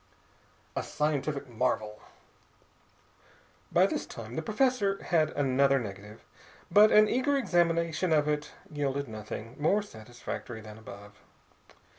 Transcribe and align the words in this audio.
A 0.75 0.81
SCIENTIFIC 0.81 1.47
MARVEL 1.47 2.01
By 3.71 3.85
this 3.85 4.07
time 4.07 4.35
the 4.35 4.41
professor 4.41 5.03
had 5.03 5.29
another 5.37 5.77
negative, 5.77 6.25
but 6.71 6.91
an 6.91 7.07
eager 7.07 7.37
examination 7.37 8.11
of 8.11 8.27
it 8.27 8.51
yielded 8.71 9.07
nothing 9.07 9.55
more 9.59 9.83
satisfactory 9.83 10.59
than 10.59 10.77
before. 10.81 11.11